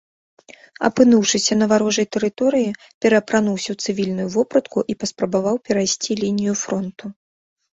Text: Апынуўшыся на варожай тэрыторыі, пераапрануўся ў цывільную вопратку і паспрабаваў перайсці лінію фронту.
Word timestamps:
Апынуўшыся 0.87 1.57
на 1.61 1.65
варожай 1.71 2.07
тэрыторыі, 2.17 2.71
пераапрануўся 3.07 3.69
ў 3.75 3.83
цывільную 3.83 4.27
вопратку 4.37 4.79
і 4.95 4.99
паспрабаваў 5.05 5.55
перайсці 5.69 6.11
лінію 6.25 6.53
фронту. 6.65 7.05